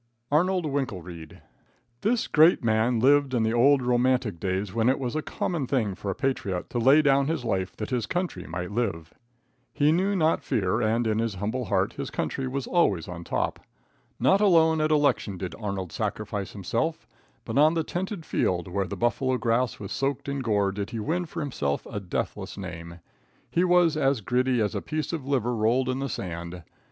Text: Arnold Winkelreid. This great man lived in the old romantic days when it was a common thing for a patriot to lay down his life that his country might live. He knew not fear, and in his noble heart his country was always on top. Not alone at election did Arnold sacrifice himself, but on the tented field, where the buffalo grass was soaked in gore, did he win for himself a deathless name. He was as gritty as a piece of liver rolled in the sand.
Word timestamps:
Arnold 0.31 0.65
Winkelreid. 0.65 1.43
This 2.01 2.25
great 2.25 2.63
man 2.63 2.99
lived 2.99 3.35
in 3.35 3.43
the 3.43 3.53
old 3.53 3.83
romantic 3.83 4.39
days 4.39 4.73
when 4.73 4.89
it 4.89 4.97
was 4.97 5.15
a 5.15 5.21
common 5.21 5.67
thing 5.67 5.93
for 5.93 6.09
a 6.09 6.15
patriot 6.15 6.71
to 6.71 6.79
lay 6.79 7.03
down 7.03 7.27
his 7.27 7.45
life 7.45 7.75
that 7.77 7.91
his 7.91 8.07
country 8.07 8.47
might 8.47 8.71
live. 8.71 9.13
He 9.71 9.91
knew 9.91 10.15
not 10.15 10.41
fear, 10.43 10.81
and 10.81 11.05
in 11.05 11.19
his 11.19 11.39
noble 11.39 11.65
heart 11.65 11.93
his 11.93 12.09
country 12.09 12.47
was 12.47 12.65
always 12.65 13.07
on 13.07 13.23
top. 13.23 13.59
Not 14.19 14.41
alone 14.41 14.81
at 14.81 14.89
election 14.89 15.37
did 15.37 15.53
Arnold 15.59 15.91
sacrifice 15.91 16.53
himself, 16.53 17.05
but 17.45 17.59
on 17.59 17.75
the 17.75 17.83
tented 17.83 18.25
field, 18.25 18.67
where 18.67 18.87
the 18.87 18.97
buffalo 18.97 19.37
grass 19.37 19.79
was 19.79 19.91
soaked 19.91 20.27
in 20.27 20.39
gore, 20.39 20.71
did 20.71 20.89
he 20.89 20.99
win 20.99 21.27
for 21.27 21.41
himself 21.41 21.85
a 21.85 21.99
deathless 21.99 22.57
name. 22.57 23.01
He 23.51 23.63
was 23.63 23.95
as 23.95 24.21
gritty 24.21 24.61
as 24.61 24.73
a 24.73 24.81
piece 24.81 25.13
of 25.13 25.27
liver 25.27 25.55
rolled 25.55 25.89
in 25.89 25.99
the 25.99 26.09
sand. 26.09 26.63